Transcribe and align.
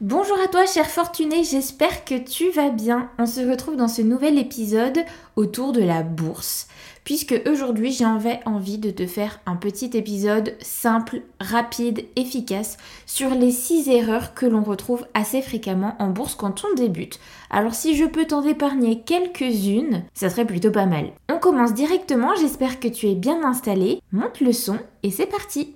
Bonjour 0.00 0.38
à 0.38 0.46
toi 0.46 0.64
cher 0.64 0.86
fortuné, 0.86 1.42
j'espère 1.42 2.04
que 2.04 2.16
tu 2.16 2.50
vas 2.50 2.70
bien. 2.70 3.10
On 3.18 3.26
se 3.26 3.40
retrouve 3.40 3.74
dans 3.74 3.88
ce 3.88 4.00
nouvel 4.00 4.38
épisode 4.38 5.00
autour 5.34 5.72
de 5.72 5.82
la 5.82 6.04
bourse. 6.04 6.68
Puisque 7.02 7.34
aujourd'hui 7.50 7.90
j'ai 7.90 8.04
envie 8.04 8.78
de 8.78 8.92
te 8.92 9.08
faire 9.08 9.40
un 9.44 9.56
petit 9.56 9.90
épisode 9.94 10.54
simple, 10.60 11.22
rapide, 11.40 12.04
efficace 12.14 12.76
sur 13.06 13.30
les 13.30 13.50
6 13.50 13.88
erreurs 13.88 14.34
que 14.34 14.46
l'on 14.46 14.62
retrouve 14.62 15.04
assez 15.14 15.42
fréquemment 15.42 15.96
en 15.98 16.10
bourse 16.10 16.36
quand 16.36 16.62
on 16.64 16.76
débute. 16.76 17.18
Alors 17.50 17.74
si 17.74 17.96
je 17.96 18.04
peux 18.04 18.26
t'en 18.26 18.44
épargner 18.44 19.00
quelques-unes, 19.00 20.04
ça 20.14 20.30
serait 20.30 20.46
plutôt 20.46 20.70
pas 20.70 20.86
mal. 20.86 21.06
On 21.28 21.40
commence 21.40 21.74
directement, 21.74 22.36
j'espère 22.36 22.78
que 22.78 22.86
tu 22.86 23.08
es 23.08 23.16
bien 23.16 23.42
installé. 23.42 24.00
Monte 24.12 24.42
le 24.42 24.52
son 24.52 24.78
et 25.02 25.10
c'est 25.10 25.26
parti 25.26 25.74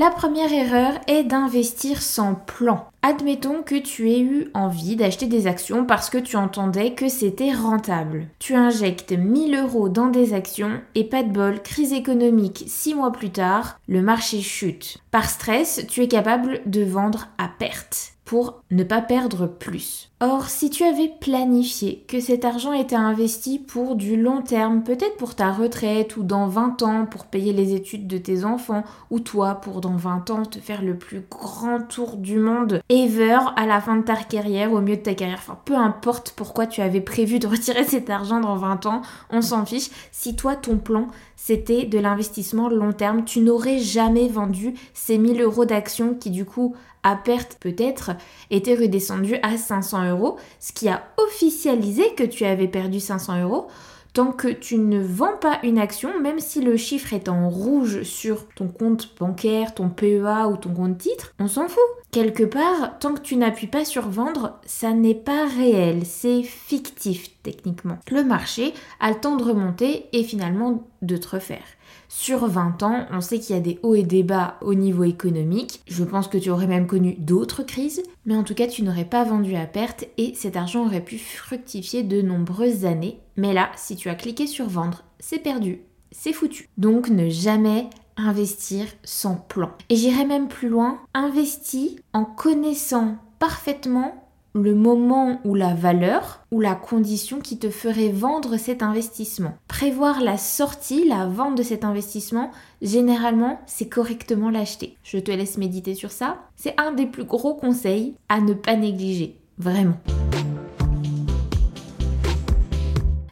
La 0.00 0.10
première 0.10 0.50
erreur 0.50 0.94
est 1.08 1.24
d'investir 1.24 2.00
sans 2.00 2.34
plan. 2.34 2.86
Admettons 3.02 3.62
que 3.62 3.74
tu 3.74 4.10
aies 4.10 4.20
eu 4.20 4.48
envie 4.54 4.96
d'acheter 4.96 5.26
des 5.26 5.46
actions 5.46 5.84
parce 5.84 6.08
que 6.08 6.16
tu 6.16 6.36
entendais 6.36 6.94
que 6.94 7.10
c'était 7.10 7.52
rentable. 7.52 8.28
Tu 8.38 8.54
injectes 8.54 9.12
1000 9.12 9.56
euros 9.56 9.90
dans 9.90 10.06
des 10.06 10.32
actions 10.32 10.80
et 10.94 11.04
pas 11.04 11.22
de 11.22 11.30
bol, 11.30 11.60
crise 11.60 11.92
économique 11.92 12.64
6 12.66 12.94
mois 12.94 13.12
plus 13.12 13.28
tard, 13.28 13.78
le 13.88 14.00
marché 14.00 14.40
chute. 14.40 14.96
Par 15.10 15.28
stress, 15.28 15.84
tu 15.86 16.00
es 16.00 16.08
capable 16.08 16.62
de 16.64 16.82
vendre 16.82 17.28
à 17.36 17.48
perte 17.48 18.14
pour 18.30 18.62
ne 18.70 18.84
pas 18.84 19.02
perdre 19.02 19.48
plus. 19.48 20.08
Or, 20.20 20.50
si 20.50 20.70
tu 20.70 20.84
avais 20.84 21.10
planifié 21.20 22.04
que 22.06 22.20
cet 22.20 22.44
argent 22.44 22.72
était 22.72 22.94
investi 22.94 23.58
pour 23.58 23.96
du 23.96 24.16
long 24.16 24.40
terme, 24.40 24.84
peut-être 24.84 25.16
pour 25.16 25.34
ta 25.34 25.50
retraite 25.50 26.16
ou 26.16 26.22
dans 26.22 26.46
20 26.46 26.82
ans 26.82 27.06
pour 27.06 27.26
payer 27.26 27.52
les 27.52 27.74
études 27.74 28.06
de 28.06 28.18
tes 28.18 28.44
enfants, 28.44 28.84
ou 29.10 29.18
toi 29.18 29.56
pour 29.56 29.80
dans 29.80 29.96
20 29.96 30.30
ans 30.30 30.42
te 30.44 30.60
faire 30.60 30.82
le 30.82 30.96
plus 30.96 31.24
grand 31.28 31.80
tour 31.80 32.18
du 32.18 32.38
monde 32.38 32.82
ever 32.88 33.38
à 33.56 33.66
la 33.66 33.80
fin 33.80 33.96
de 33.96 34.04
ta 34.04 34.14
carrière, 34.14 34.72
au 34.72 34.80
milieu 34.80 34.98
de 34.98 35.02
ta 35.02 35.14
carrière, 35.14 35.40
enfin 35.40 35.58
peu 35.64 35.74
importe 35.74 36.32
pourquoi 36.36 36.68
tu 36.68 36.82
avais 36.82 37.00
prévu 37.00 37.40
de 37.40 37.46
retirer 37.48 37.82
cet 37.82 38.10
argent 38.10 38.38
dans 38.38 38.54
20 38.54 38.86
ans, 38.86 39.02
on 39.30 39.42
s'en 39.42 39.66
fiche. 39.66 39.90
Si 40.12 40.36
toi 40.36 40.54
ton 40.54 40.76
plan 40.76 41.08
c'était 41.42 41.86
de 41.86 41.98
l'investissement 41.98 42.68
long 42.68 42.92
terme, 42.92 43.24
tu 43.24 43.40
n'aurais 43.40 43.78
jamais 43.78 44.28
vendu 44.28 44.74
ces 44.92 45.16
1000 45.16 45.40
euros 45.40 45.64
d'actions 45.64 46.14
qui 46.14 46.28
du 46.28 46.44
coup 46.44 46.76
à 47.02 47.16
perte 47.16 47.56
peut-être 47.58 48.10
était 48.50 48.74
redescendu 48.74 49.36
à 49.42 49.56
500 49.56 50.10
euros, 50.10 50.36
ce 50.58 50.72
qui 50.72 50.90
a 50.90 51.02
officialisé 51.16 52.14
que 52.14 52.24
tu 52.24 52.44
avais 52.44 52.68
perdu 52.68 53.00
500 53.00 53.40
euros. 53.40 53.68
Tant 54.12 54.32
que 54.32 54.48
tu 54.48 54.76
ne 54.78 55.00
vends 55.00 55.36
pas 55.36 55.60
une 55.62 55.78
action, 55.78 56.20
même 56.20 56.40
si 56.40 56.60
le 56.60 56.76
chiffre 56.76 57.12
est 57.12 57.28
en 57.28 57.48
rouge 57.48 58.02
sur 58.02 58.48
ton 58.48 58.66
compte 58.66 59.14
bancaire, 59.18 59.72
ton 59.72 59.88
PEA 59.88 60.48
ou 60.50 60.56
ton 60.56 60.74
compte 60.74 60.98
titre, 60.98 61.32
on 61.38 61.46
s'en 61.46 61.68
fout. 61.68 61.78
Quelque 62.10 62.42
part, 62.42 62.98
tant 62.98 63.14
que 63.14 63.20
tu 63.20 63.36
n'appuies 63.36 63.68
pas 63.68 63.84
sur 63.84 64.08
vendre, 64.08 64.58
ça 64.66 64.92
n'est 64.92 65.14
pas 65.14 65.46
réel, 65.46 66.04
c'est 66.04 66.42
fictif 66.42 67.30
techniquement. 67.44 67.98
Le 68.10 68.24
marché 68.24 68.74
a 68.98 69.10
le 69.10 69.20
temps 69.20 69.36
de 69.36 69.44
remonter 69.44 70.06
et 70.12 70.24
finalement 70.24 70.88
de 71.02 71.16
te 71.16 71.28
refaire. 71.28 71.62
Sur 72.08 72.46
20 72.46 72.82
ans, 72.82 73.06
on 73.10 73.20
sait 73.20 73.38
qu'il 73.38 73.54
y 73.54 73.58
a 73.58 73.62
des 73.62 73.78
hauts 73.82 73.94
et 73.94 74.02
des 74.02 74.22
bas 74.22 74.56
au 74.62 74.74
niveau 74.74 75.04
économique. 75.04 75.80
Je 75.86 76.04
pense 76.04 76.28
que 76.28 76.38
tu 76.38 76.50
aurais 76.50 76.66
même 76.66 76.86
connu 76.86 77.14
d'autres 77.18 77.62
crises, 77.62 78.02
mais 78.26 78.36
en 78.36 78.42
tout 78.42 78.54
cas, 78.54 78.66
tu 78.66 78.82
n'aurais 78.82 79.04
pas 79.04 79.24
vendu 79.24 79.54
à 79.56 79.66
perte 79.66 80.04
et 80.18 80.34
cet 80.34 80.56
argent 80.56 80.86
aurait 80.86 81.04
pu 81.04 81.18
fructifier 81.18 82.02
de 82.02 82.22
nombreuses 82.22 82.84
années. 82.84 83.20
Mais 83.36 83.52
là, 83.52 83.70
si 83.76 83.96
tu 83.96 84.08
as 84.08 84.14
cliqué 84.14 84.46
sur 84.46 84.66
vendre, 84.66 85.04
c'est 85.18 85.38
perdu, 85.38 85.80
c'est 86.10 86.32
foutu. 86.32 86.68
Donc 86.78 87.08
ne 87.08 87.28
jamais 87.28 87.88
investir 88.16 88.86
sans 89.04 89.36
plan. 89.36 89.70
Et 89.88 89.96
j'irai 89.96 90.24
même 90.24 90.48
plus 90.48 90.68
loin, 90.68 91.00
investis 91.14 91.96
en 92.12 92.24
connaissant 92.24 93.16
parfaitement 93.38 94.29
le 94.54 94.74
moment 94.74 95.40
ou 95.44 95.54
la 95.54 95.74
valeur 95.74 96.40
ou 96.50 96.60
la 96.60 96.74
condition 96.74 97.38
qui 97.40 97.58
te 97.58 97.70
ferait 97.70 98.08
vendre 98.08 98.56
cet 98.56 98.82
investissement. 98.82 99.54
Prévoir 99.68 100.20
la 100.20 100.36
sortie, 100.36 101.08
la 101.08 101.26
vente 101.26 101.56
de 101.56 101.62
cet 101.62 101.84
investissement, 101.84 102.50
généralement, 102.82 103.60
c'est 103.66 103.88
correctement 103.88 104.50
l'acheter. 104.50 104.96
Je 105.02 105.18
te 105.18 105.30
laisse 105.30 105.58
méditer 105.58 105.94
sur 105.94 106.10
ça. 106.10 106.38
C'est 106.56 106.74
un 106.80 106.92
des 106.92 107.06
plus 107.06 107.24
gros 107.24 107.54
conseils 107.54 108.14
à 108.28 108.40
ne 108.40 108.54
pas 108.54 108.76
négliger. 108.76 109.36
Vraiment. 109.58 109.96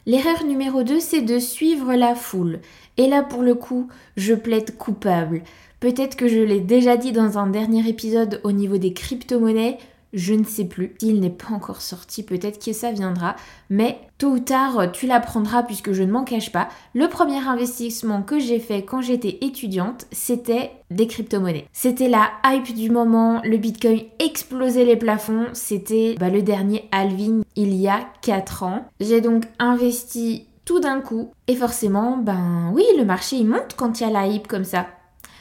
L'erreur 0.05 0.43
numéro 0.45 0.83
2, 0.83 0.99
c'est 0.99 1.21
de 1.21 1.37
suivre 1.37 1.93
la 1.93 2.15
foule. 2.15 2.61
Et 2.97 3.07
là, 3.07 3.23
pour 3.23 3.43
le 3.43 3.55
coup, 3.55 3.87
je 4.17 4.33
plaide 4.33 4.77
coupable. 4.77 5.43
Peut-être 5.79 6.17
que 6.17 6.27
je 6.27 6.39
l'ai 6.39 6.61
déjà 6.61 6.97
dit 6.97 7.11
dans 7.11 7.37
un 7.37 7.47
dernier 7.47 7.87
épisode 7.87 8.41
au 8.43 8.51
niveau 8.51 8.77
des 8.77 8.93
crypto-monnaies, 8.93 9.77
je 10.13 10.33
ne 10.33 10.43
sais 10.43 10.65
plus. 10.65 10.95
S'il 10.99 11.19
n'est 11.19 11.29
pas 11.29 11.53
encore 11.53 11.81
sorti, 11.81 12.23
peut-être 12.23 12.63
que 12.63 12.73
ça 12.73 12.91
viendra. 12.91 13.35
Mais 13.69 13.99
tôt 14.17 14.29
ou 14.29 14.39
tard, 14.39 14.91
tu 14.91 15.07
l'apprendras 15.07 15.63
puisque 15.63 15.91
je 15.91 16.03
ne 16.03 16.11
m'en 16.11 16.23
cache 16.23 16.51
pas. 16.51 16.69
Le 16.93 17.07
premier 17.07 17.37
investissement 17.37 18.21
que 18.21 18.39
j'ai 18.39 18.59
fait 18.59 18.83
quand 18.83 19.01
j'étais 19.01 19.37
étudiante, 19.41 20.05
c'était 20.11 20.71
des 20.89 21.07
crypto-monnaies. 21.07 21.67
C'était 21.73 22.09
la 22.09 22.31
hype 22.45 22.73
du 22.73 22.89
moment. 22.89 23.41
Le 23.43 23.57
bitcoin 23.57 24.01
explosait 24.19 24.85
les 24.85 24.97
plafonds. 24.97 25.47
C'était 25.53 26.15
bah, 26.19 26.29
le 26.29 26.41
dernier 26.41 26.87
halving 26.91 27.43
il 27.55 27.73
y 27.73 27.87
a 27.87 28.07
4 28.21 28.63
ans. 28.63 28.85
J'ai 28.99 29.21
donc 29.21 29.43
investi 29.59 30.47
tout 30.65 30.79
d'un 30.79 31.01
coup. 31.01 31.31
Et 31.47 31.55
forcément, 31.55 32.17
ben 32.17 32.71
oui, 32.73 32.83
le 32.97 33.05
marché 33.05 33.37
il 33.37 33.47
monte 33.47 33.75
quand 33.75 33.99
il 33.99 34.03
y 34.03 34.09
a 34.09 34.11
la 34.11 34.27
hype 34.27 34.47
comme 34.47 34.63
ça. 34.63 34.87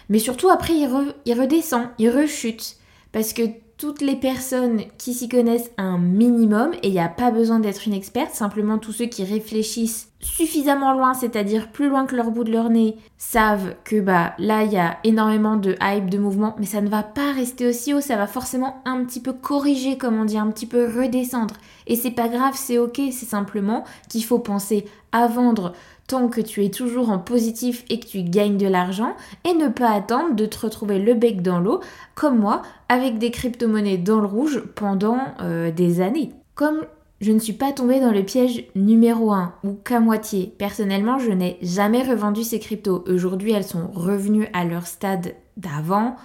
Mais 0.08 0.18
surtout 0.18 0.48
après, 0.48 0.74
il, 0.74 0.88
il 1.26 1.40
redescend, 1.40 1.88
il 1.98 2.10
rechute. 2.10 2.76
Parce 3.12 3.32
que 3.32 3.42
toutes 3.78 4.00
les 4.00 4.16
personnes 4.16 4.82
qui 4.98 5.14
s'y 5.14 5.28
connaissent 5.28 5.70
un 5.78 5.98
minimum, 5.98 6.72
et 6.82 6.88
il 6.88 6.92
n'y 6.92 6.98
a 6.98 7.08
pas 7.08 7.30
besoin 7.30 7.60
d'être 7.60 7.86
une 7.86 7.94
experte, 7.94 8.34
simplement 8.34 8.76
tous 8.76 8.90
ceux 8.92 9.06
qui 9.06 9.22
réfléchissent 9.22 10.10
suffisamment 10.18 10.92
loin, 10.92 11.14
c'est-à-dire 11.14 11.70
plus 11.70 11.88
loin 11.88 12.04
que 12.04 12.16
leur 12.16 12.32
bout 12.32 12.42
de 12.42 12.50
leur 12.50 12.70
nez, 12.70 12.96
savent 13.18 13.76
que 13.84 14.00
bah 14.00 14.34
là 14.38 14.64
il 14.64 14.72
y 14.72 14.76
a 14.76 14.98
énormément 15.04 15.56
de 15.56 15.76
hype, 15.80 16.10
de 16.10 16.18
mouvement, 16.18 16.56
mais 16.58 16.66
ça 16.66 16.80
ne 16.80 16.88
va 16.88 17.04
pas 17.04 17.32
rester 17.32 17.68
aussi 17.68 17.94
haut, 17.94 18.00
ça 18.00 18.16
va 18.16 18.26
forcément 18.26 18.82
un 18.84 19.04
petit 19.04 19.20
peu 19.20 19.32
corriger, 19.32 19.96
comme 19.96 20.20
on 20.20 20.24
dit, 20.24 20.38
un 20.38 20.50
petit 20.50 20.66
peu 20.66 20.86
redescendre. 20.86 21.54
Et 21.86 21.94
c'est 21.94 22.10
pas 22.10 22.28
grave, 22.28 22.54
c'est 22.56 22.78
ok, 22.78 23.00
c'est 23.12 23.26
simplement 23.26 23.84
qu'il 24.08 24.24
faut 24.24 24.40
penser 24.40 24.86
à 25.12 25.28
vendre 25.28 25.72
tant 26.08 26.28
que 26.28 26.40
tu 26.40 26.64
es 26.64 26.70
toujours 26.70 27.10
en 27.10 27.18
positif 27.18 27.84
et 27.90 28.00
que 28.00 28.06
tu 28.06 28.22
gagnes 28.22 28.56
de 28.56 28.66
l'argent 28.66 29.14
et 29.44 29.52
ne 29.52 29.68
pas 29.68 29.90
attendre 29.90 30.34
de 30.34 30.46
te 30.46 30.58
retrouver 30.58 30.98
le 30.98 31.14
bec 31.14 31.42
dans 31.42 31.60
l'eau 31.60 31.80
comme 32.16 32.38
moi 32.38 32.62
avec 32.88 33.18
des 33.18 33.30
crypto-monnaies 33.30 33.98
dans 33.98 34.20
le 34.20 34.26
rouge 34.26 34.64
pendant 34.74 35.18
euh, 35.40 35.70
des 35.70 36.00
années. 36.00 36.32
Comme 36.54 36.84
je 37.20 37.30
ne 37.30 37.38
suis 37.38 37.52
pas 37.52 37.72
tombée 37.72 38.00
dans 38.00 38.10
le 38.10 38.22
piège 38.22 38.64
numéro 38.74 39.32
1 39.32 39.54
ou 39.64 39.74
qu'à 39.74 40.00
moitié. 40.00 40.54
Personnellement, 40.56 41.18
je 41.18 41.30
n'ai 41.30 41.58
jamais 41.62 42.02
revendu 42.02 42.42
ces 42.42 42.58
cryptos. 42.58 43.04
Aujourd'hui, 43.08 43.52
elles 43.52 43.64
sont 43.64 43.88
revenues 43.92 44.48
à 44.52 44.64
leur 44.64 44.86
stade 44.86 45.34
d'avant. 45.56 46.16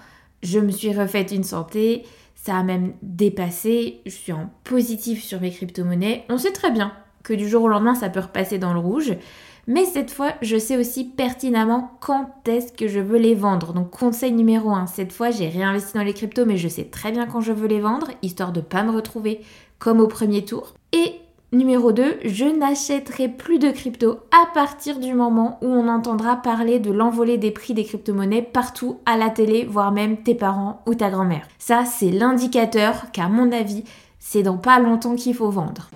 Je 0.44 0.59
me 0.59 0.71
suis 0.71 0.94
refaite 0.94 1.31
une 1.31 1.44
santé. 1.44 2.03
Ça 2.36 2.57
a 2.57 2.63
même 2.63 2.94
dépassé. 3.01 4.01
Je 4.06 4.12
suis 4.12 4.33
en 4.33 4.51
positif 4.63 5.24
sur 5.24 5.41
mes 5.41 5.51
crypto-monnaies. 5.51 6.25
On 6.29 6.38
sait 6.38 6.51
très 6.51 6.71
bien 6.71 6.94
que 7.24 7.34
du 7.34 7.48
jour 7.48 7.64
au 7.64 7.68
lendemain, 7.68 7.96
ça 7.96 8.10
peut 8.10 8.20
repasser 8.20 8.58
dans 8.58 8.74
le 8.74 8.80
rouge. 8.80 9.16
Mais 9.66 9.86
cette 9.86 10.12
fois, 10.12 10.34
je 10.42 10.58
sais 10.58 10.75
aussi 10.75 11.06
pertinemment 11.06 11.92
quand 12.02 12.30
est-ce 12.48 12.74
que 12.74 12.90
je 12.90 13.00
veux 13.00 13.18
les 13.18 13.34
vendre. 13.34 13.72
Donc 13.72 13.92
conseil 13.92 14.34
numéro 14.34 14.72
1, 14.72 14.88
cette 14.88 15.14
fois 15.14 15.31
j'ai 15.31 15.48
réinvesti 15.48 15.94
dans 15.94 16.04
les 16.04 16.14
cryptos 16.14 16.46
mais 16.46 16.58
je 16.58 16.68
sais 16.68 16.84
très 16.84 17.14
bien 17.14 17.25
quand 17.28 17.40
je 17.40 17.54
veux 17.54 17.68
les 17.68 17.80
vendre, 17.80 18.08
histoire 18.22 18.52
de 18.52 18.60
ne 18.60 18.66
pas 18.66 18.84
me 18.84 18.92
retrouver 18.92 19.40
comme 19.80 20.02
au 20.02 20.08
premier 20.08 20.44
tour. 20.44 20.74
Et 20.92 21.14
numéro 21.54 21.94
2, 21.94 22.20
je 22.25 22.44
n'achèterai 22.44 23.30
plus 23.30 23.58
de 23.58 23.72
cryptos 23.72 24.20
à 24.31 24.48
partir 24.54 25.00
du 25.00 25.14
moment 25.14 25.60
où 25.62 25.68
on 25.68 25.88
entendra 25.88 26.36
parler 26.36 26.80
de 26.80 26.92
l'envolée 26.92 27.38
des 27.38 27.52
prix 27.52 27.74
des 27.74 27.86
crypto-monnaies 27.86 28.42
partout 28.42 29.00
à 29.06 29.16
la 29.16 29.30
télé, 29.30 29.64
voire 29.64 29.94
même 29.94 30.18
tes 30.18 30.36
parents 30.36 30.81
ou 30.88 30.96
ta 30.96 31.10
grand-mère. 31.10 31.48
Ça, 31.58 31.86
c'est 31.86 32.12
l'indicateur 32.12 33.12
qu'à 33.14 33.30
mon 33.30 33.52
avis, 33.54 33.86
c'est 34.20 34.44
dans 34.44 34.58
pas 34.58 34.80
longtemps 34.80 35.16
qu'il 35.16 35.36
faut 35.36 35.52
vendre. 35.52 35.90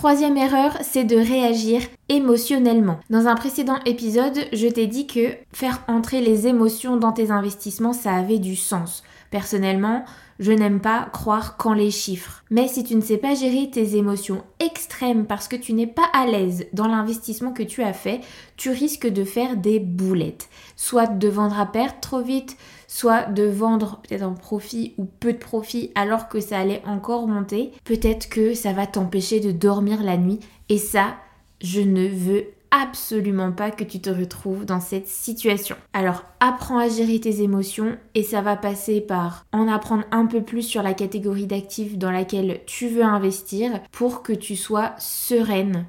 Troisième 0.00 0.38
erreur, 0.38 0.78
c'est 0.80 1.04
de 1.04 1.16
réagir 1.16 1.82
émotionnellement. 2.08 3.00
Dans 3.10 3.26
un 3.26 3.34
précédent 3.34 3.76
épisode, 3.84 4.46
je 4.50 4.66
t'ai 4.66 4.86
dit 4.86 5.06
que 5.06 5.28
faire 5.52 5.82
entrer 5.88 6.22
les 6.22 6.46
émotions 6.46 6.96
dans 6.96 7.12
tes 7.12 7.30
investissements, 7.30 7.92
ça 7.92 8.14
avait 8.14 8.38
du 8.38 8.56
sens. 8.56 9.02
Personnellement, 9.30 10.04
je 10.40 10.52
n'aime 10.52 10.80
pas 10.80 11.08
croire 11.12 11.56
qu'en 11.56 11.74
les 11.74 11.90
chiffres. 11.90 12.42
Mais 12.50 12.66
si 12.66 12.82
tu 12.82 12.96
ne 12.96 13.00
sais 13.00 13.18
pas 13.18 13.34
gérer 13.34 13.70
tes 13.70 13.96
émotions 13.96 14.42
extrêmes 14.58 15.26
parce 15.26 15.46
que 15.46 15.56
tu 15.56 15.72
n'es 15.72 15.86
pas 15.86 16.08
à 16.12 16.26
l'aise 16.26 16.66
dans 16.72 16.88
l'investissement 16.88 17.52
que 17.52 17.62
tu 17.62 17.82
as 17.82 17.92
fait, 17.92 18.20
tu 18.56 18.70
risques 18.70 19.06
de 19.06 19.22
faire 19.22 19.56
des 19.56 19.78
boulettes. 19.78 20.48
Soit 20.76 21.06
de 21.06 21.28
vendre 21.28 21.60
à 21.60 21.66
perte 21.66 22.00
trop 22.00 22.22
vite, 22.22 22.56
soit 22.88 23.24
de 23.24 23.44
vendre 23.44 24.00
peut-être 24.02 24.24
en 24.24 24.34
profit 24.34 24.94
ou 24.98 25.04
peu 25.04 25.32
de 25.32 25.38
profit 25.38 25.92
alors 25.94 26.28
que 26.28 26.40
ça 26.40 26.58
allait 26.58 26.82
encore 26.86 27.28
monter. 27.28 27.70
Peut-être 27.84 28.28
que 28.28 28.54
ça 28.54 28.72
va 28.72 28.86
t'empêcher 28.86 29.40
de 29.40 29.52
dormir 29.52 30.02
la 30.02 30.16
nuit. 30.16 30.40
Et 30.68 30.78
ça, 30.78 31.16
je 31.60 31.80
ne 31.80 32.08
veux 32.08 32.46
absolument 32.70 33.52
pas 33.52 33.70
que 33.70 33.84
tu 33.84 34.00
te 34.00 34.10
retrouves 34.10 34.64
dans 34.64 34.80
cette 34.80 35.08
situation. 35.08 35.76
Alors 35.92 36.24
apprends 36.40 36.78
à 36.78 36.88
gérer 36.88 37.20
tes 37.20 37.42
émotions 37.42 37.98
et 38.14 38.22
ça 38.22 38.40
va 38.40 38.56
passer 38.56 39.00
par 39.00 39.46
en 39.52 39.68
apprendre 39.68 40.04
un 40.10 40.26
peu 40.26 40.42
plus 40.42 40.62
sur 40.62 40.82
la 40.82 40.94
catégorie 40.94 41.46
d'actifs 41.46 41.98
dans 41.98 42.10
laquelle 42.10 42.60
tu 42.66 42.88
veux 42.88 43.04
investir 43.04 43.80
pour 43.92 44.22
que 44.22 44.32
tu 44.32 44.56
sois 44.56 44.92
sereine 44.98 45.86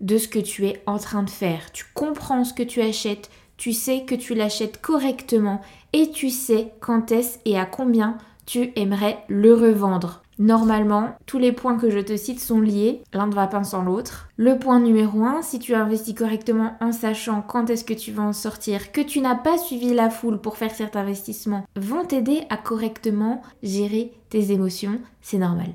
de 0.00 0.18
ce 0.18 0.28
que 0.28 0.38
tu 0.40 0.66
es 0.66 0.82
en 0.86 0.98
train 0.98 1.22
de 1.22 1.30
faire. 1.30 1.70
Tu 1.72 1.84
comprends 1.94 2.44
ce 2.44 2.52
que 2.52 2.62
tu 2.62 2.80
achètes, 2.80 3.30
tu 3.56 3.72
sais 3.72 4.04
que 4.04 4.14
tu 4.14 4.34
l'achètes 4.34 4.80
correctement 4.80 5.60
et 5.92 6.10
tu 6.10 6.30
sais 6.30 6.72
quand 6.80 7.12
est-ce 7.12 7.38
et 7.44 7.58
à 7.58 7.64
combien 7.64 8.18
tu 8.46 8.72
aimerais 8.76 9.18
le 9.28 9.54
revendre. 9.54 10.23
Normalement, 10.40 11.14
tous 11.26 11.38
les 11.38 11.52
points 11.52 11.78
que 11.78 11.90
je 11.90 12.00
te 12.00 12.16
cite 12.16 12.40
sont 12.40 12.60
liés, 12.60 13.02
l'un 13.12 13.28
ne 13.28 13.34
va 13.34 13.46
pas 13.46 13.62
sans 13.62 13.84
l'autre. 13.84 14.28
Le 14.36 14.58
point 14.58 14.80
numéro 14.80 15.22
1, 15.22 15.42
si 15.42 15.60
tu 15.60 15.74
investis 15.74 16.14
correctement 16.14 16.76
en 16.80 16.90
sachant 16.90 17.40
quand 17.40 17.70
est-ce 17.70 17.84
que 17.84 17.94
tu 17.94 18.10
vas 18.10 18.24
en 18.24 18.32
sortir, 18.32 18.90
que 18.90 19.00
tu 19.00 19.20
n'as 19.20 19.36
pas 19.36 19.58
suivi 19.58 19.94
la 19.94 20.10
foule 20.10 20.40
pour 20.40 20.56
faire 20.56 20.74
cet 20.74 20.96
investissement, 20.96 21.64
vont 21.76 22.04
t'aider 22.04 22.42
à 22.50 22.56
correctement 22.56 23.42
gérer 23.62 24.12
tes 24.28 24.50
émotions, 24.50 24.98
c'est 25.22 25.38
normal. 25.38 25.68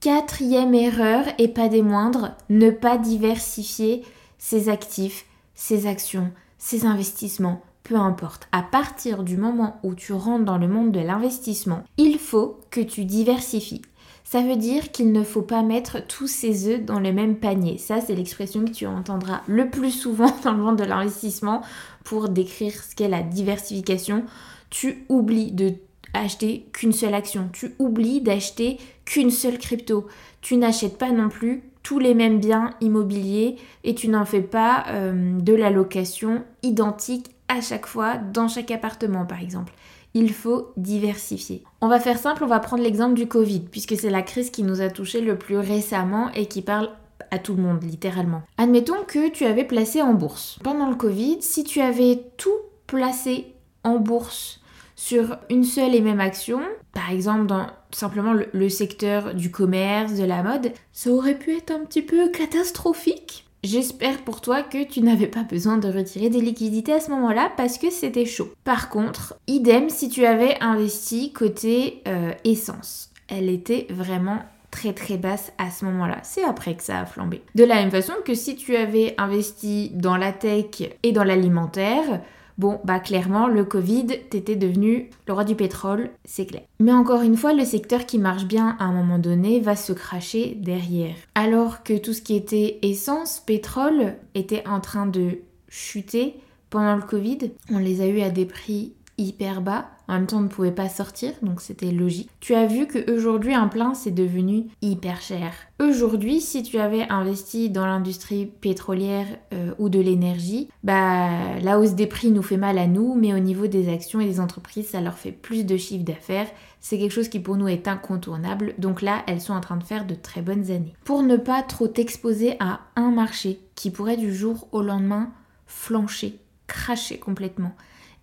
Quatrième 0.00 0.74
erreur, 0.74 1.24
et 1.38 1.48
pas 1.48 1.68
des 1.68 1.82
moindres, 1.82 2.36
ne 2.50 2.70
pas 2.70 2.98
diversifier 2.98 4.04
ses 4.36 4.68
actifs, 4.68 5.24
ses 5.54 5.86
actions, 5.86 6.30
ses 6.58 6.84
investissements 6.84 7.62
peu 7.86 7.94
importe, 7.94 8.48
à 8.50 8.62
partir 8.62 9.22
du 9.22 9.36
moment 9.36 9.78
où 9.84 9.94
tu 9.94 10.12
rentres 10.12 10.44
dans 10.44 10.58
le 10.58 10.66
monde 10.66 10.90
de 10.90 10.98
l'investissement, 10.98 11.84
il 11.96 12.18
faut 12.18 12.58
que 12.70 12.80
tu 12.80 13.04
diversifies. 13.04 13.82
Ça 14.24 14.42
veut 14.42 14.56
dire 14.56 14.90
qu'il 14.90 15.12
ne 15.12 15.22
faut 15.22 15.42
pas 15.42 15.62
mettre 15.62 16.04
tous 16.04 16.26
ses 16.26 16.66
œufs 16.66 16.84
dans 16.84 16.98
le 16.98 17.12
même 17.12 17.36
panier. 17.36 17.78
Ça, 17.78 18.00
c'est 18.00 18.16
l'expression 18.16 18.64
que 18.64 18.72
tu 18.72 18.86
entendras 18.86 19.42
le 19.46 19.70
plus 19.70 19.92
souvent 19.92 20.34
dans 20.44 20.52
le 20.52 20.62
monde 20.62 20.78
de 20.78 20.84
l'investissement 20.84 21.62
pour 22.02 22.28
décrire 22.28 22.72
ce 22.72 22.96
qu'est 22.96 23.08
la 23.08 23.22
diversification. 23.22 24.24
Tu 24.68 25.04
oublies 25.08 25.52
de 25.52 25.74
acheter 26.12 26.66
qu'une 26.72 26.92
seule 26.92 27.14
action. 27.14 27.50
Tu 27.52 27.74
oublies 27.78 28.20
d'acheter 28.20 28.78
qu'une 29.04 29.30
seule 29.30 29.58
crypto. 29.58 30.08
Tu 30.40 30.56
n'achètes 30.56 30.98
pas 30.98 31.12
non 31.12 31.28
plus 31.28 31.62
tous 31.84 32.00
les 32.00 32.14
mêmes 32.14 32.40
biens 32.40 32.70
immobiliers 32.80 33.54
et 33.84 33.94
tu 33.94 34.08
n'en 34.08 34.24
fais 34.24 34.42
pas 34.42 34.86
euh, 34.88 35.38
de 35.38 35.54
la 35.54 35.70
location 35.70 36.42
identique 36.64 37.35
à 37.48 37.60
chaque 37.60 37.86
fois 37.86 38.16
dans 38.16 38.48
chaque 38.48 38.70
appartement 38.70 39.26
par 39.26 39.40
exemple. 39.40 39.72
Il 40.14 40.32
faut 40.32 40.72
diversifier. 40.76 41.62
On 41.80 41.88
va 41.88 42.00
faire 42.00 42.18
simple, 42.18 42.44
on 42.44 42.48
va 42.48 42.58
prendre 42.58 42.82
l'exemple 42.82 43.14
du 43.14 43.28
Covid, 43.28 43.60
puisque 43.70 43.96
c'est 43.96 44.08
la 44.08 44.22
crise 44.22 44.50
qui 44.50 44.62
nous 44.62 44.80
a 44.80 44.88
touché 44.88 45.20
le 45.20 45.36
plus 45.36 45.58
récemment 45.58 46.30
et 46.32 46.46
qui 46.46 46.62
parle 46.62 46.88
à 47.30 47.38
tout 47.38 47.54
le 47.54 47.62
monde, 47.62 47.82
littéralement. 47.82 48.42
Admettons 48.56 49.02
que 49.06 49.28
tu 49.28 49.44
avais 49.44 49.64
placé 49.64 50.00
en 50.00 50.14
bourse. 50.14 50.58
Pendant 50.62 50.88
le 50.88 50.96
Covid, 50.96 51.42
si 51.42 51.64
tu 51.64 51.80
avais 51.80 52.22
tout 52.38 52.56
placé 52.86 53.52
en 53.84 53.98
bourse 53.98 54.60
sur 54.94 55.36
une 55.50 55.64
seule 55.64 55.94
et 55.94 56.00
même 56.00 56.20
action, 56.20 56.60
par 56.94 57.10
exemple 57.10 57.46
dans 57.46 57.66
simplement 57.90 58.32
le, 58.32 58.48
le 58.52 58.68
secteur 58.70 59.34
du 59.34 59.50
commerce, 59.50 60.14
de 60.14 60.24
la 60.24 60.42
mode, 60.42 60.72
ça 60.92 61.10
aurait 61.10 61.38
pu 61.38 61.54
être 61.54 61.70
un 61.70 61.84
petit 61.84 62.02
peu 62.02 62.30
catastrophique 62.30 63.45
J'espère 63.66 64.22
pour 64.22 64.40
toi 64.40 64.62
que 64.62 64.84
tu 64.84 65.00
n'avais 65.00 65.26
pas 65.26 65.42
besoin 65.42 65.76
de 65.76 65.88
retirer 65.88 66.30
des 66.30 66.40
liquidités 66.40 66.92
à 66.92 67.00
ce 67.00 67.10
moment-là 67.10 67.50
parce 67.56 67.78
que 67.78 67.90
c'était 67.90 68.24
chaud. 68.24 68.48
Par 68.62 68.88
contre, 68.88 69.34
idem 69.48 69.90
si 69.90 70.08
tu 70.08 70.24
avais 70.24 70.56
investi 70.60 71.32
côté 71.32 72.00
euh, 72.06 72.30
essence. 72.44 73.10
Elle 73.26 73.48
était 73.48 73.88
vraiment 73.90 74.38
très 74.70 74.92
très 74.92 75.16
basse 75.16 75.52
à 75.58 75.72
ce 75.72 75.84
moment-là. 75.86 76.18
C'est 76.22 76.44
après 76.44 76.76
que 76.76 76.84
ça 76.84 77.00
a 77.00 77.06
flambé. 77.06 77.42
De 77.56 77.64
la 77.64 77.74
même 77.74 77.90
façon 77.90 78.12
que 78.24 78.34
si 78.34 78.54
tu 78.54 78.76
avais 78.76 79.16
investi 79.18 79.90
dans 79.94 80.16
la 80.16 80.30
tech 80.30 80.84
et 81.02 81.10
dans 81.10 81.24
l'alimentaire, 81.24 82.20
Bon, 82.58 82.80
bah 82.84 83.00
clairement, 83.00 83.48
le 83.48 83.64
Covid, 83.64 84.06
t'étais 84.30 84.56
devenu 84.56 85.10
le 85.26 85.32
roi 85.34 85.44
du 85.44 85.54
pétrole, 85.54 86.10
c'est 86.24 86.46
clair. 86.46 86.62
Mais 86.80 86.92
encore 86.92 87.22
une 87.22 87.36
fois, 87.36 87.52
le 87.52 87.64
secteur 87.64 88.06
qui 88.06 88.18
marche 88.18 88.46
bien 88.46 88.76
à 88.78 88.84
un 88.84 88.92
moment 88.92 89.18
donné 89.18 89.60
va 89.60 89.76
se 89.76 89.92
cracher 89.92 90.56
derrière. 90.58 91.14
Alors 91.34 91.82
que 91.82 91.98
tout 91.98 92.14
ce 92.14 92.22
qui 92.22 92.34
était 92.34 92.78
essence, 92.82 93.42
pétrole, 93.44 94.14
était 94.34 94.66
en 94.66 94.80
train 94.80 95.06
de 95.06 95.38
chuter 95.68 96.36
pendant 96.70 96.96
le 96.96 97.02
Covid, 97.02 97.50
on 97.70 97.78
les 97.78 98.00
a 98.00 98.06
eu 98.06 98.20
à 98.20 98.30
des 98.30 98.46
prix 98.46 98.94
hyper 99.18 99.60
bas. 99.60 99.88
En 100.08 100.14
même 100.14 100.26
temps, 100.26 100.38
on 100.38 100.42
ne 100.42 100.48
pouvait 100.48 100.72
pas 100.72 100.88
sortir, 100.88 101.32
donc 101.42 101.60
c'était 101.60 101.90
logique. 101.90 102.30
Tu 102.40 102.54
as 102.54 102.66
vu 102.66 102.86
qu'aujourd'hui, 102.86 103.54
un 103.54 103.68
plein, 103.68 103.94
c'est 103.94 104.12
devenu 104.12 104.66
hyper 104.82 105.20
cher. 105.20 105.52
Aujourd'hui, 105.80 106.40
si 106.40 106.62
tu 106.62 106.78
avais 106.78 107.08
investi 107.08 107.70
dans 107.70 107.86
l'industrie 107.86 108.46
pétrolière 108.46 109.26
euh, 109.52 109.72
ou 109.78 109.88
de 109.88 110.00
l'énergie, 110.00 110.68
bah 110.84 111.58
la 111.60 111.78
hausse 111.78 111.94
des 111.94 112.06
prix 112.06 112.30
nous 112.30 112.42
fait 112.42 112.56
mal 112.56 112.78
à 112.78 112.86
nous, 112.86 113.14
mais 113.14 113.34
au 113.34 113.38
niveau 113.38 113.66
des 113.66 113.92
actions 113.92 114.20
et 114.20 114.26
des 114.26 114.40
entreprises, 114.40 114.88
ça 114.88 115.00
leur 115.00 115.18
fait 115.18 115.32
plus 115.32 115.66
de 115.66 115.76
chiffre 115.76 116.04
d'affaires. 116.04 116.48
C'est 116.80 116.98
quelque 116.98 117.12
chose 117.12 117.28
qui 117.28 117.40
pour 117.40 117.56
nous 117.56 117.68
est 117.68 117.88
incontournable. 117.88 118.74
Donc 118.78 119.02
là, 119.02 119.24
elles 119.26 119.40
sont 119.40 119.54
en 119.54 119.60
train 119.60 119.76
de 119.76 119.82
faire 119.82 120.06
de 120.06 120.14
très 120.14 120.40
bonnes 120.40 120.70
années. 120.70 120.94
Pour 121.04 121.22
ne 121.22 121.36
pas 121.36 121.62
trop 121.62 121.88
t'exposer 121.88 122.56
à 122.60 122.80
un 122.94 123.10
marché 123.10 123.60
qui 123.74 123.90
pourrait 123.90 124.16
du 124.16 124.34
jour 124.34 124.68
au 124.72 124.82
lendemain 124.82 125.30
flancher, 125.66 126.38
cracher 126.68 127.18
complètement 127.18 127.72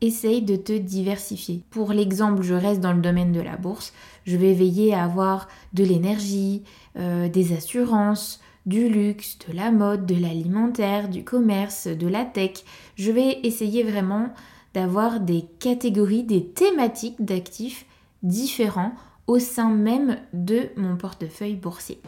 essaye 0.04 0.42
de 0.42 0.56
te 0.56 0.74
diversifier. 0.74 1.64
Pour 1.70 1.94
l'exemple, 1.94 2.44
je 2.44 2.54
reste 2.54 2.82
dans 2.82 2.94
le 2.94 3.02
domaine 3.02 3.32
de 3.32 3.42
la 3.42 3.58
bourse, 3.58 3.94
je 4.26 4.38
vais 4.38 4.54
veiller 4.54 4.94
à 4.94 5.04
avoir 5.04 5.48
de 5.74 5.84
l'énergie, 5.84 6.64
euh, 6.98 7.30
des 7.30 7.54
assurances, 7.54 8.40
du 8.66 8.88
luxe, 8.88 9.38
de 9.48 9.56
la 9.56 9.72
mode, 9.72 10.06
de 10.06 10.16
l'alimentaire, 10.16 11.10
du 11.10 11.24
commerce, 11.24 11.88
de 11.88 12.08
la 12.08 12.24
tech. 12.24 12.64
Je 12.96 13.12
vais 13.12 13.40
essayer 13.44 13.84
vraiment 13.84 14.30
d'avoir 14.74 15.20
des 15.20 15.46
catégories, 15.60 16.24
des 16.24 16.46
thématiques 16.46 17.24
d'actifs 17.24 17.86
différents 18.24 18.94
au 19.28 19.40
sein 19.40 19.70
même 19.70 20.18
de 20.34 20.70
mon 20.76 20.98
portefeuille 20.98 21.56
boursier. 21.56 22.02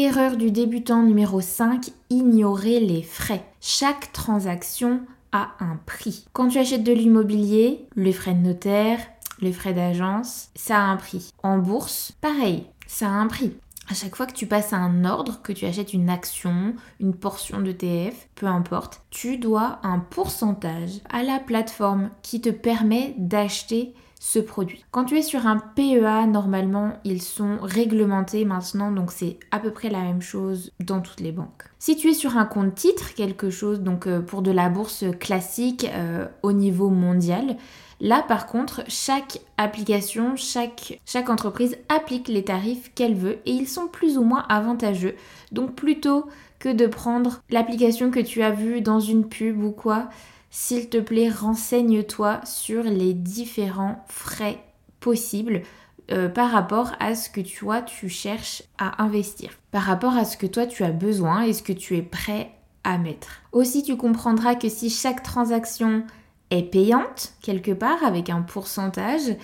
Erreur 0.00 0.36
du 0.36 0.52
débutant 0.52 1.02
numéro 1.02 1.40
5, 1.40 1.90
ignorer 2.08 2.78
les 2.78 3.02
frais. 3.02 3.44
Chaque 3.60 4.12
transaction 4.12 5.00
a 5.32 5.56
un 5.58 5.80
prix. 5.86 6.24
Quand 6.32 6.46
tu 6.46 6.58
achètes 6.58 6.84
de 6.84 6.92
l'immobilier, 6.92 7.84
les 7.96 8.12
frais 8.12 8.34
de 8.34 8.46
notaire, 8.46 9.00
les 9.40 9.52
frais 9.52 9.74
d'agence, 9.74 10.50
ça 10.54 10.76
a 10.76 10.82
un 10.82 10.96
prix. 10.98 11.32
En 11.42 11.58
bourse, 11.58 12.12
pareil, 12.20 12.66
ça 12.86 13.08
a 13.08 13.10
un 13.10 13.26
prix. 13.26 13.54
À 13.90 13.94
chaque 13.94 14.14
fois 14.14 14.26
que 14.26 14.34
tu 14.34 14.46
passes 14.46 14.72
un 14.72 15.04
ordre, 15.04 15.42
que 15.42 15.52
tu 15.52 15.64
achètes 15.64 15.92
une 15.92 16.10
action, 16.10 16.76
une 17.00 17.14
portion 17.14 17.60
de 17.60 17.72
TF, 17.72 18.28
peu 18.36 18.46
importe, 18.46 19.00
tu 19.10 19.36
dois 19.36 19.80
un 19.82 19.98
pourcentage 19.98 21.00
à 21.10 21.24
la 21.24 21.40
plateforme 21.40 22.10
qui 22.22 22.40
te 22.40 22.50
permet 22.50 23.16
d'acheter 23.18 23.94
ce 24.18 24.38
produit. 24.38 24.84
Quand 24.90 25.04
tu 25.04 25.16
es 25.16 25.22
sur 25.22 25.46
un 25.46 25.58
PEA, 25.58 26.26
normalement, 26.26 26.94
ils 27.04 27.22
sont 27.22 27.58
réglementés 27.62 28.44
maintenant, 28.44 28.90
donc 28.90 29.12
c'est 29.12 29.38
à 29.50 29.58
peu 29.58 29.70
près 29.70 29.90
la 29.90 30.00
même 30.00 30.22
chose 30.22 30.72
dans 30.80 31.00
toutes 31.00 31.20
les 31.20 31.32
banques. 31.32 31.64
Si 31.78 31.96
tu 31.96 32.08
es 32.08 32.14
sur 32.14 32.36
un 32.36 32.44
compte 32.44 32.74
titre, 32.74 33.14
quelque 33.14 33.50
chose 33.50 33.80
donc 33.80 34.06
euh, 34.06 34.20
pour 34.20 34.42
de 34.42 34.50
la 34.50 34.68
bourse 34.68 35.04
classique 35.20 35.86
euh, 35.94 36.26
au 36.42 36.52
niveau 36.52 36.90
mondial, 36.90 37.56
Là, 38.00 38.24
par 38.26 38.46
contre, 38.46 38.82
chaque 38.86 39.40
application, 39.56 40.36
chaque, 40.36 41.00
chaque, 41.04 41.30
entreprise 41.30 41.76
applique 41.88 42.28
les 42.28 42.44
tarifs 42.44 42.92
qu'elle 42.94 43.14
veut 43.14 43.38
et 43.44 43.50
ils 43.50 43.66
sont 43.66 43.88
plus 43.88 44.18
ou 44.18 44.22
moins 44.22 44.44
avantageux. 44.48 45.16
Donc 45.50 45.74
plutôt 45.74 46.26
que 46.60 46.68
de 46.68 46.86
prendre 46.86 47.42
l'application 47.50 48.10
que 48.10 48.20
tu 48.20 48.42
as 48.42 48.52
vue 48.52 48.80
dans 48.80 49.00
une 49.00 49.28
pub 49.28 49.62
ou 49.62 49.72
quoi, 49.72 50.08
s'il 50.50 50.88
te 50.88 50.98
plaît, 50.98 51.28
renseigne-toi 51.28 52.40
sur 52.44 52.82
les 52.82 53.14
différents 53.14 54.04
frais 54.08 54.58
possibles 55.00 55.62
euh, 56.10 56.28
par 56.28 56.50
rapport 56.50 56.92
à 57.00 57.14
ce 57.14 57.28
que 57.28 57.40
toi 57.40 57.82
tu 57.82 58.08
cherches 58.08 58.62
à 58.78 59.02
investir, 59.02 59.50
par 59.70 59.82
rapport 59.82 60.16
à 60.16 60.24
ce 60.24 60.36
que 60.36 60.46
toi 60.46 60.66
tu 60.66 60.84
as 60.84 60.90
besoin 60.90 61.42
et 61.42 61.52
ce 61.52 61.62
que 61.62 61.74
tu 61.74 61.96
es 61.96 62.02
prêt 62.02 62.50
à 62.82 62.96
mettre. 62.96 63.42
Aussi, 63.52 63.82
tu 63.82 63.96
comprendras 63.96 64.54
que 64.54 64.70
si 64.70 64.88
chaque 64.88 65.22
transaction 65.22 66.04
est 66.50 66.62
payante 66.62 67.34
quelque 67.42 67.72
part 67.72 68.02
avec 68.02 68.30
un 68.30 68.40
pourcentage, 68.40 69.36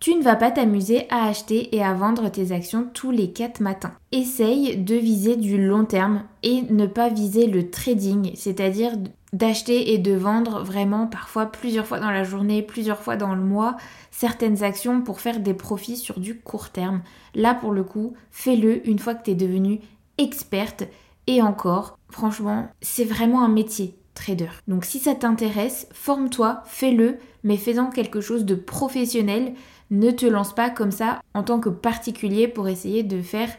tu 0.00 0.14
ne 0.14 0.22
vas 0.22 0.36
pas 0.36 0.50
t'amuser 0.50 1.06
à 1.10 1.26
acheter 1.26 1.74
et 1.76 1.82
à 1.82 1.92
vendre 1.92 2.30
tes 2.30 2.52
actions 2.52 2.88
tous 2.94 3.10
les 3.10 3.32
4 3.32 3.60
matins. 3.60 3.92
Essaye 4.12 4.76
de 4.76 4.94
viser 4.94 5.36
du 5.36 5.62
long 5.62 5.84
terme 5.84 6.22
et 6.42 6.62
ne 6.62 6.86
pas 6.86 7.08
viser 7.08 7.46
le 7.48 7.68
trading, 7.68 8.30
c'est-à-dire 8.34 8.92
d'acheter 9.32 9.92
et 9.92 9.98
de 9.98 10.12
vendre 10.12 10.62
vraiment 10.62 11.06
parfois 11.06 11.46
plusieurs 11.46 11.86
fois 11.86 12.00
dans 12.00 12.10
la 12.10 12.24
journée, 12.24 12.62
plusieurs 12.62 13.00
fois 13.00 13.16
dans 13.16 13.34
le 13.34 13.42
mois, 13.42 13.76
certaines 14.10 14.62
actions 14.62 15.02
pour 15.02 15.20
faire 15.20 15.40
des 15.40 15.54
profits 15.54 15.96
sur 15.96 16.20
du 16.20 16.38
court 16.38 16.70
terme. 16.70 17.02
Là, 17.34 17.54
pour 17.54 17.72
le 17.72 17.84
coup, 17.84 18.14
fais-le 18.30 18.86
une 18.88 18.98
fois 18.98 19.14
que 19.14 19.24
tu 19.24 19.32
es 19.32 19.34
devenue 19.34 19.80
experte. 20.16 20.84
Et 21.26 21.42
encore, 21.42 21.98
franchement, 22.10 22.68
c'est 22.80 23.04
vraiment 23.04 23.44
un 23.44 23.48
métier 23.48 23.94
trader. 24.14 24.48
Donc 24.66 24.84
si 24.84 24.98
ça 24.98 25.14
t'intéresse, 25.14 25.86
forme-toi, 25.92 26.62
fais-le, 26.66 27.18
mais 27.44 27.56
fais-en 27.56 27.90
quelque 27.90 28.20
chose 28.20 28.44
de 28.44 28.54
professionnel. 28.54 29.54
Ne 29.90 30.10
te 30.10 30.26
lance 30.26 30.54
pas 30.54 30.70
comme 30.70 30.90
ça 30.90 31.20
en 31.34 31.42
tant 31.42 31.60
que 31.60 31.68
particulier 31.68 32.48
pour 32.48 32.68
essayer 32.68 33.02
de 33.02 33.22
faire 33.22 33.50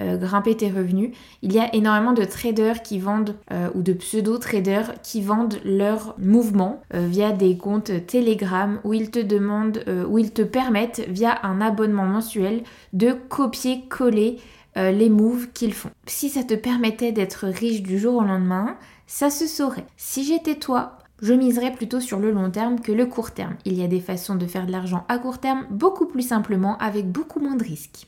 euh, 0.00 0.16
grimper 0.16 0.56
tes 0.56 0.70
revenus. 0.70 1.10
Il 1.42 1.52
y 1.52 1.58
a 1.58 1.74
énormément 1.74 2.12
de 2.12 2.24
traders 2.24 2.82
qui 2.82 2.98
vendent 2.98 3.34
euh, 3.50 3.68
ou 3.74 3.82
de 3.82 3.94
pseudo-traders 3.94 5.00
qui 5.02 5.22
vendent 5.22 5.58
leurs 5.64 6.14
mouvements 6.18 6.82
euh, 6.94 7.06
via 7.06 7.32
des 7.32 7.56
comptes 7.56 8.06
Telegram 8.06 8.78
où 8.84 8.92
ils 8.92 9.10
te 9.10 9.18
demandent, 9.18 9.82
où 10.08 10.18
ils 10.18 10.32
te 10.32 10.42
permettent 10.42 11.02
via 11.08 11.38
un 11.46 11.60
abonnement 11.60 12.04
mensuel 12.04 12.62
de 12.92 13.12
copier-coller 13.12 14.38
les 14.76 15.08
moves 15.08 15.48
qu'ils 15.54 15.72
font. 15.72 15.90
Si 16.06 16.28
ça 16.28 16.44
te 16.44 16.52
permettait 16.52 17.12
d'être 17.12 17.46
riche 17.46 17.82
du 17.82 17.98
jour 17.98 18.16
au 18.16 18.22
lendemain, 18.22 18.76
ça 19.06 19.30
se 19.30 19.46
saurait. 19.46 19.86
Si 19.96 20.24
j'étais 20.24 20.56
toi, 20.56 20.98
je 21.22 21.32
miserais 21.32 21.72
plutôt 21.72 22.00
sur 22.00 22.18
le 22.18 22.30
long 22.30 22.50
terme 22.50 22.80
que 22.80 22.92
le 22.92 23.06
court 23.06 23.30
terme. 23.30 23.56
Il 23.64 23.74
y 23.74 23.82
a 23.82 23.88
des 23.88 24.00
façons 24.00 24.34
de 24.34 24.46
faire 24.46 24.66
de 24.66 24.72
l'argent 24.72 25.06
à 25.08 25.18
court 25.18 25.38
terme 25.38 25.66
beaucoup 25.70 26.06
plus 26.06 26.26
simplement 26.26 26.76
avec 26.78 27.10
beaucoup 27.10 27.40
moins 27.40 27.56
de 27.56 27.64
risques. 27.64 28.06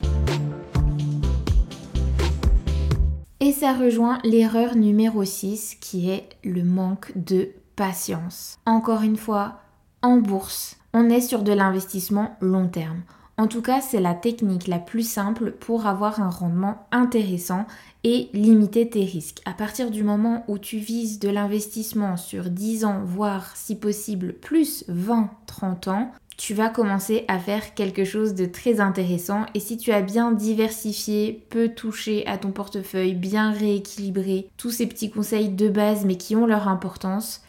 Et 3.41 3.53
ça 3.53 3.71
rejoint 3.71 4.19
l'erreur 4.25 4.75
numéro 4.75 5.23
6 5.23 5.77
qui 5.79 6.09
est 6.09 6.27
le 6.43 6.63
manque 6.63 7.13
de 7.15 7.49
patience. 7.77 8.59
Encore 8.65 9.01
une 9.01 9.15
fois, 9.15 9.61
en 10.01 10.17
bourse, 10.17 10.75
on 10.93 11.09
est 11.09 11.21
sur 11.21 11.43
de 11.43 11.53
l'investissement 11.53 12.35
long 12.41 12.67
terme. 12.67 13.01
En 13.37 13.47
tout 13.47 13.61
cas, 13.61 13.79
c'est 13.79 14.01
la 14.01 14.13
technique 14.13 14.67
la 14.67 14.79
plus 14.79 15.09
simple 15.09 15.51
pour 15.51 15.87
avoir 15.87 16.19
un 16.19 16.29
rendement 16.29 16.85
intéressant 16.91 17.65
et 18.03 18.29
limiter 18.33 18.89
tes 18.89 19.05
risques. 19.05 19.41
À 19.45 19.53
partir 19.53 19.89
du 19.89 20.03
moment 20.03 20.43
où 20.49 20.57
tu 20.57 20.77
vises 20.77 21.19
de 21.19 21.29
l'investissement 21.29 22.17
sur 22.17 22.49
10 22.49 22.83
ans, 22.83 23.01
voire 23.05 23.55
si 23.55 23.77
possible 23.77 24.33
plus 24.33 24.83
20-30 24.89 25.89
ans, 25.89 26.11
tu 26.39 26.53
vas 26.53 26.69
commencer 26.69 27.25
à 27.27 27.37
faire 27.37 27.73
quelque 27.73 28.05
chose 28.05 28.33
de 28.33 28.45
très 28.45 28.79
intéressant. 28.79 29.45
Et 29.55 29.59
si 29.59 29.77
tu 29.77 29.91
as 29.91 30.01
bien 30.01 30.31
diversifié, 30.31 31.45
peu 31.49 31.67
touché 31.67 32.25
à 32.27 32.37
ton 32.37 32.51
portefeuille, 32.51 33.13
bien 33.13 33.51
rééquilibré, 33.51 34.47
tous 34.55 34.71
ces 34.71 34.87
petits 34.87 35.11
conseils 35.11 35.49
de 35.49 35.67
base 35.67 36.05
mais 36.05 36.15
qui 36.15 36.37
ont 36.37 36.45
leur 36.45 36.69
importance, 36.69 37.41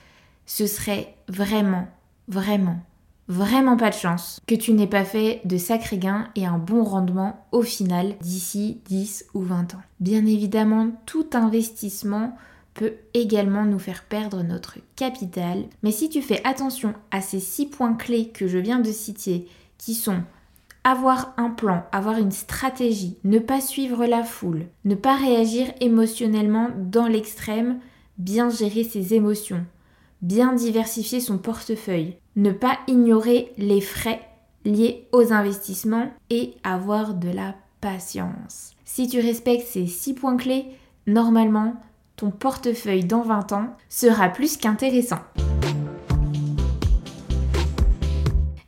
ce 0.45 0.67
serait 0.67 1.15
vraiment, 1.29 1.87
vraiment, 2.27 2.81
vraiment 3.29 3.77
pas 3.77 3.91
de 3.91 3.95
chance 3.95 4.41
que 4.49 4.57
tu 4.57 4.73
n'aies 4.73 4.89
pas 4.89 5.05
fait 5.05 5.41
de 5.45 5.57
sacrés 5.57 5.99
gains 5.99 6.27
et 6.35 6.45
un 6.45 6.59
bon 6.59 6.83
rendement 6.83 7.47
au 7.53 7.63
final 7.63 8.17
d'ici 8.21 8.81
10 8.87 9.27
ou 9.35 9.43
20 9.43 9.75
ans. 9.75 9.83
Bien 10.01 10.27
évidemment, 10.27 10.91
tout 11.07 11.31
investissement 11.35 12.37
peut 12.75 12.95
également 13.15 13.65
nous 13.65 13.79
faire 13.79 14.05
perdre 14.05 14.43
notre 14.43 14.79
capital. 14.97 15.65
Mais 15.83 15.93
si 15.93 16.09
tu 16.09 16.23
fais 16.23 16.41
attention 16.47 16.95
à 17.11 17.21
ces 17.21 17.41
six 17.41 17.67
points 17.67 17.95
clés 17.95 18.29
que 18.29 18.47
je 18.47 18.59
viens 18.59 18.81
de 18.81 18.93
citer, 18.93 19.49
qui 19.79 19.95
sont 19.95 20.23
avoir 20.85 21.35
un 21.37 21.51
plan, 21.51 21.85
avoir 21.93 22.19
une 22.19 22.31
stratégie, 22.31 23.19
ne 23.25 23.39
pas 23.39 23.61
suivre 23.61 24.07
la 24.07 24.25
foule, 24.25 24.67
ne 24.85 24.95
pas 24.95 25.17
réagir 25.17 25.67
émotionnellement 25.81 26.69
dans 26.77 27.07
l'extrême, 27.07 27.81
bien 28.19 28.51
gérer 28.51 28.85
ses 28.85 29.15
émotions, 29.15 29.65
bien 30.23 30.55
diversifier 30.55 31.21
son 31.21 31.39
portefeuille, 31.39 32.17
ne 32.37 32.53
pas 32.53 32.79
ignorer 32.87 33.53
les 33.59 33.81
frais 33.81 34.21
liés 34.65 35.07
aux 35.13 35.33
investissements 35.33 36.11
et 36.29 36.55
avoir 36.63 37.15
de 37.15 37.31
la 37.31 37.55
patience. 37.81 38.73
Si 38.85 39.09
tu 39.09 39.21
respectes 39.21 39.67
ces 39.67 39.87
six 39.87 40.15
points 40.15 40.37
clés, 40.37 40.67
normalement, 41.07 41.77
ton 42.21 42.31
portefeuille 42.31 43.05
dans 43.05 43.23
20 43.23 43.53
ans 43.53 43.67
sera 43.89 44.29
plus 44.29 44.59
qu'intéressant. 44.59 45.21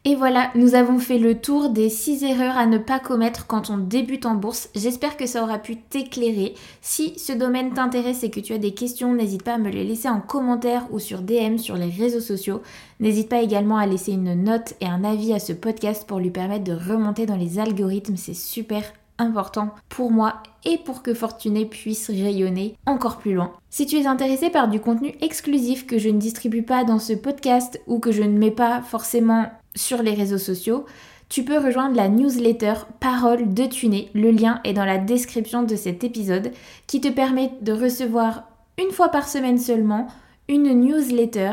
Et 0.05 0.17
voilà, 0.17 0.51
nous 0.55 0.75
avons 0.75 0.99
fait 0.99 1.19
le 1.19 1.39
tour 1.39 1.69
des 1.69 1.91
6 1.91 2.25
erreurs 2.25 2.57
à 2.57 2.67
ne 2.67 2.79
pas 2.79 2.99
commettre 2.99 3.47
quand 3.47 3.69
on 3.69 3.77
débute 3.77 4.25
en 4.25 4.35
bourse. 4.35 4.71
J'espère 4.75 5.19
que 5.19 5.27
ça 5.27 5.45
aura 5.45 5.59
pu 5.59 5.77
t'éclairer. 5.77 6.55
Si 6.81 7.19
ce 7.19 7.33
domaine 7.33 7.75
t'intéresse 7.75 8.25
et 8.25 8.31
que 8.31 8.41
tu 8.41 8.55
as 8.55 8.59
des 8.59 8.73
questions, 8.73 9.15
n'hésite 9.15 9.43
pas 9.43 9.55
à 9.55 9.59
me 9.59 9.71
les 9.71 9.85
laisser 9.85 10.09
en 10.09 10.21
commentaire 10.21 10.87
ou 10.91 10.99
sur 10.99 11.21
DM 11.21 11.59
sur 11.59 11.77
les 11.77 11.91
réseaux 11.91 12.21
sociaux. 12.21 12.63
N'hésite 13.01 13.29
pas 13.29 13.43
également 13.43 13.77
à 13.77 13.87
laisser 13.87 14.13
une 14.13 14.43
note 14.43 14.75
et 14.81 14.87
un 14.87 15.05
avis 15.05 15.35
à 15.35 15.39
ce 15.39 15.53
podcast 15.53 16.07
pour 16.07 16.21
lui 16.21 16.31
permettre 16.31 16.65
de 16.65 16.73
remonter 16.73 17.27
dans 17.27 17.37
les 17.37 17.59
algorithmes. 17.59 18.17
C'est 18.17 18.35
super 18.35 18.83
important 19.23 19.71
pour 19.88 20.11
moi 20.11 20.43
et 20.64 20.79
pour 20.79 21.02
que 21.02 21.14
Fortuné 21.14 21.67
puisse 21.67 22.09
rayonner 22.09 22.76
encore 22.87 23.19
plus 23.19 23.35
loin. 23.35 23.52
Si 23.71 23.87
tu 23.87 23.97
es 23.97 24.07
intéressé 24.07 24.50
par 24.50 24.69
du 24.69 24.81
contenu 24.81 25.14
exclusif 25.21 25.87
que 25.87 25.99
je 25.99 26.09
ne 26.09 26.19
distribue 26.19 26.62
pas 26.62 26.85
dans 26.85 26.99
ce 26.99 27.12
podcast 27.12 27.81
ou 27.87 27.99
que 27.99 28.12
je 28.12 28.23
ne 28.23 28.38
mets 28.38 28.50
pas 28.50 28.83
forcément 28.83 29.47
sur 29.75 30.02
les 30.02 30.14
réseaux 30.14 30.38
sociaux, 30.38 30.85
tu 31.29 31.45
peux 31.45 31.57
rejoindre 31.57 31.97
la 31.97 32.09
newsletter 32.09 32.75
Parole 33.00 33.55
de 33.55 33.64
Tuné. 33.64 34.11
Le 34.12 34.31
lien 34.31 34.61
est 34.64 34.75
dans 34.75 34.85
la 34.85 34.99
description 34.99 35.62
de 35.62 35.76
cet 35.76 36.05
épisode 36.05 36.52
qui 36.87 37.00
te 37.00 37.09
permet 37.09 37.52
de 37.62 37.73
recevoir 37.73 38.45
une 38.79 38.91
fois 38.91 39.09
par 39.09 39.29
semaine 39.29 39.59
seulement 39.59 40.09
une 40.49 40.79
newsletter 40.79 41.52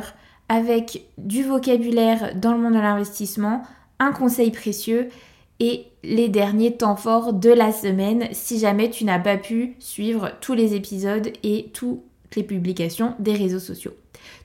avec 0.49 1.05
du 1.17 1.43
vocabulaire 1.43 2.33
dans 2.35 2.53
le 2.53 2.59
monde 2.59 2.73
de 2.73 2.79
l'investissement, 2.79 3.63
un 3.99 4.11
conseil 4.11 4.51
précieux 4.51 5.09
et 5.59 5.85
les 6.03 6.29
derniers 6.29 6.77
temps 6.77 6.95
forts 6.95 7.33
de 7.33 7.49
la 7.49 7.71
semaine 7.71 8.27
si 8.31 8.59
jamais 8.59 8.89
tu 8.89 9.05
n'as 9.05 9.19
pas 9.19 9.37
pu 9.37 9.75
suivre 9.79 10.31
tous 10.41 10.53
les 10.53 10.75
épisodes 10.75 11.31
et 11.43 11.69
toutes 11.73 12.01
les 12.35 12.43
publications 12.43 13.15
des 13.19 13.33
réseaux 13.33 13.59
sociaux. 13.59 13.93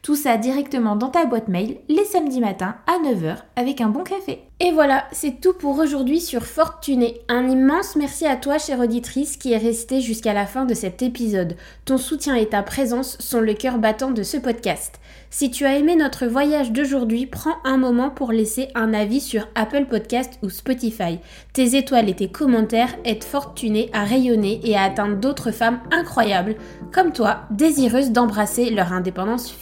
Tout 0.02 0.16
ça 0.16 0.36
directement 0.36 0.96
dans 0.96 1.08
ta 1.08 1.24
boîte 1.24 1.48
mail 1.48 1.78
les 1.88 2.04
samedis 2.04 2.40
matins 2.40 2.76
à 2.86 2.98
9h 3.02 3.36
avec 3.56 3.80
un 3.80 3.88
bon 3.88 4.04
café. 4.04 4.42
Et 4.60 4.70
voilà, 4.70 5.04
c'est 5.10 5.40
tout 5.40 5.52
pour 5.52 5.78
aujourd'hui 5.78 6.20
sur 6.20 6.46
Fortuné. 6.46 7.20
Un 7.28 7.48
immense 7.48 7.96
merci 7.96 8.24
à 8.24 8.36
toi, 8.36 8.56
chère 8.56 8.78
auditrice, 8.78 9.36
qui 9.36 9.52
est 9.52 9.58
restée 9.58 10.00
jusqu'à 10.00 10.32
la 10.32 10.46
fin 10.46 10.64
de 10.64 10.74
cet 10.74 11.02
épisode. 11.02 11.56
Ton 11.84 11.98
soutien 11.98 12.36
et 12.36 12.48
ta 12.48 12.62
présence 12.62 13.18
sont 13.18 13.40
le 13.40 13.54
cœur 13.54 13.78
battant 13.78 14.12
de 14.12 14.22
ce 14.22 14.36
podcast. 14.36 15.00
Si 15.28 15.50
tu 15.50 15.64
as 15.64 15.76
aimé 15.76 15.96
notre 15.96 16.26
voyage 16.26 16.70
d'aujourd'hui, 16.70 17.26
prends 17.26 17.56
un 17.64 17.76
moment 17.76 18.10
pour 18.10 18.30
laisser 18.30 18.68
un 18.76 18.94
avis 18.94 19.20
sur 19.20 19.48
Apple 19.56 19.86
Podcast 19.86 20.38
ou 20.44 20.50
Spotify. 20.50 21.18
Tes 21.52 21.76
étoiles 21.76 22.08
et 22.08 22.14
tes 22.14 22.28
commentaires 22.28 22.94
aident 23.04 23.24
Fortuné 23.24 23.90
à 23.92 24.04
rayonner 24.04 24.60
et 24.62 24.76
à 24.76 24.84
atteindre 24.84 25.16
d'autres 25.16 25.50
femmes 25.50 25.80
incroyables, 25.90 26.54
comme 26.92 27.12
toi, 27.12 27.40
désireuses 27.50 28.12
d'embrasser 28.12 28.70
leur 28.70 28.92
indépendance 28.92 29.50